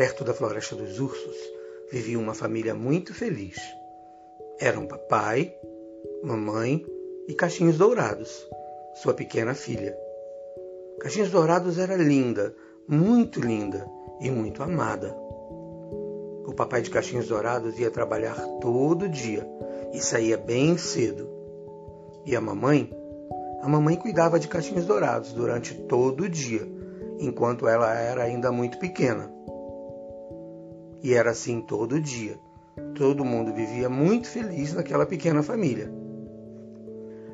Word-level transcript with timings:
Perto 0.00 0.24
da 0.24 0.32
Floresta 0.32 0.74
dos 0.74 0.98
Ursos 0.98 1.36
vivia 1.92 2.18
uma 2.18 2.32
família 2.32 2.74
muito 2.74 3.12
feliz. 3.12 3.58
Eram 4.58 4.86
papai, 4.86 5.54
mamãe 6.24 6.86
e 7.28 7.34
Caixinhos 7.34 7.76
Dourados, 7.76 8.48
sua 8.94 9.12
pequena 9.12 9.52
filha. 9.52 9.94
Caixinhos 11.00 11.30
Dourados 11.30 11.78
era 11.78 11.96
linda, 11.96 12.56
muito 12.88 13.42
linda 13.42 13.86
e 14.22 14.30
muito 14.30 14.62
amada. 14.62 15.14
O 16.46 16.54
papai 16.56 16.80
de 16.80 16.88
Caixinhos 16.88 17.28
Dourados 17.28 17.78
ia 17.78 17.90
trabalhar 17.90 18.42
todo 18.58 19.06
dia 19.06 19.46
e 19.92 20.00
saía 20.00 20.38
bem 20.38 20.78
cedo. 20.78 21.28
E 22.24 22.34
a 22.34 22.40
mamãe? 22.40 22.90
A 23.60 23.68
mamãe 23.68 23.96
cuidava 23.96 24.40
de 24.40 24.48
Caixinhos 24.48 24.86
Dourados 24.86 25.34
durante 25.34 25.74
todo 25.74 26.24
o 26.24 26.28
dia, 26.30 26.66
enquanto 27.18 27.68
ela 27.68 27.92
era 27.94 28.22
ainda 28.24 28.50
muito 28.50 28.78
pequena. 28.78 29.39
E 31.02 31.14
era 31.14 31.30
assim 31.30 31.60
todo 31.60 32.00
dia. 32.00 32.38
Todo 32.94 33.24
mundo 33.24 33.54
vivia 33.54 33.88
muito 33.88 34.28
feliz 34.28 34.74
naquela 34.74 35.06
pequena 35.06 35.42
família. 35.42 35.92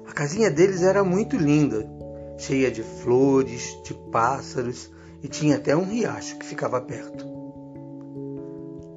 A 0.06 0.12
casinha 0.12 0.50
deles 0.50 0.82
era 0.82 1.02
muito 1.02 1.36
linda, 1.36 1.88
cheia 2.38 2.70
de 2.70 2.82
flores, 2.82 3.78
de 3.84 3.92
pássaros 4.10 4.90
e 5.22 5.28
tinha 5.28 5.56
até 5.56 5.76
um 5.76 5.84
riacho 5.84 6.38
que 6.38 6.46
ficava 6.46 6.80
perto. 6.80 7.26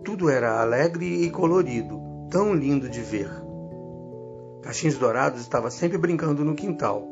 Tudo 0.04 0.30
era 0.30 0.62
alegre 0.62 1.24
e 1.24 1.30
colorido, 1.30 2.00
tão 2.30 2.54
lindo 2.54 2.88
de 2.90 3.02
ver. 3.02 3.30
Caixinhos 4.62 4.98
Dourados 4.98 5.42
estava 5.42 5.72
sempre 5.72 5.98
brincando 5.98 6.44
no 6.44 6.56
quintal. 6.56 7.08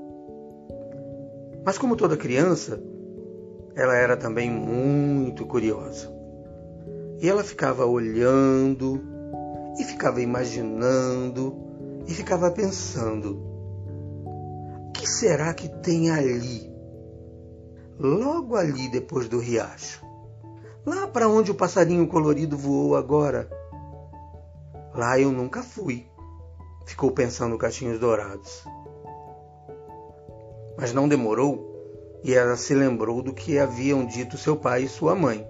Mas, 1.65 1.77
como 1.77 1.95
toda 1.95 2.15
criança, 2.15 2.81
ela 3.75 3.95
era 3.95 4.15
também 4.15 4.49
muito 4.49 5.45
curiosa. 5.45 6.16
E 7.19 7.27
ela 7.27 7.43
ficava 7.43 7.85
olhando, 7.85 9.01
e 9.79 9.83
ficava 9.83 10.21
imaginando, 10.21 11.55
e 12.07 12.13
ficava 12.13 12.51
pensando: 12.51 13.41
o 14.87 14.91
que 14.91 15.07
será 15.07 15.53
que 15.53 15.67
tem 15.81 16.11
ali? 16.11 16.71
Logo 17.99 18.55
ali 18.55 18.89
depois 18.91 19.27
do 19.27 19.39
riacho. 19.39 20.05
Lá 20.85 21.07
para 21.07 21.27
onde 21.27 21.51
o 21.51 21.55
passarinho 21.55 22.07
colorido 22.07 22.55
voou 22.55 22.95
agora. 22.95 23.49
Lá 24.93 25.19
eu 25.19 25.31
nunca 25.31 25.61
fui, 25.61 26.07
ficou 26.85 27.11
pensando 27.11 27.57
Caixinhos 27.57 27.99
Dourados. 27.99 28.63
Mas 30.77 30.93
não 30.93 31.07
demorou 31.07 32.19
e 32.23 32.33
ela 32.33 32.55
se 32.55 32.73
lembrou 32.73 33.21
do 33.21 33.33
que 33.33 33.57
haviam 33.57 34.05
dito 34.05 34.37
seu 34.37 34.55
pai 34.55 34.83
e 34.83 34.87
sua 34.87 35.15
mãe. 35.15 35.47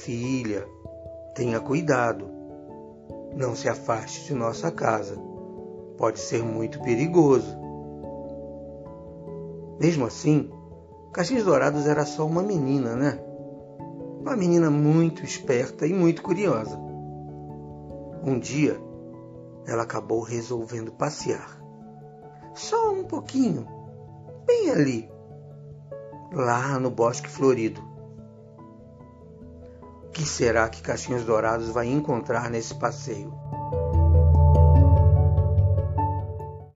Filha, 0.00 0.66
tenha 1.34 1.60
cuidado. 1.60 2.28
Não 3.36 3.54
se 3.54 3.68
afaste 3.68 4.24
de 4.24 4.34
nossa 4.34 4.70
casa. 4.70 5.16
Pode 5.96 6.18
ser 6.18 6.42
muito 6.42 6.80
perigoso. 6.80 7.56
Mesmo 9.78 10.06
assim, 10.06 10.50
Caixinhos 11.12 11.44
Dourados 11.44 11.86
era 11.86 12.04
só 12.06 12.26
uma 12.26 12.42
menina, 12.42 12.96
né? 12.96 13.22
Uma 14.20 14.34
menina 14.34 14.70
muito 14.70 15.22
esperta 15.24 15.86
e 15.86 15.92
muito 15.92 16.22
curiosa. 16.22 16.76
Um 18.24 18.38
dia, 18.40 18.80
ela 19.66 19.82
acabou 19.82 20.22
resolvendo 20.22 20.90
passear. 20.90 21.62
Só 22.54 22.92
um 22.92 23.04
pouquinho, 23.04 23.68
bem 24.46 24.70
ali, 24.70 25.10
lá 26.32 26.78
no 26.80 26.90
bosque 26.90 27.28
florido 27.28 27.91
que 30.12 30.26
será 30.26 30.68
que 30.68 30.82
Caixinhos 30.82 31.24
Dourados 31.24 31.70
vai 31.70 31.88
encontrar 31.88 32.50
nesse 32.50 32.74
passeio? 32.74 33.32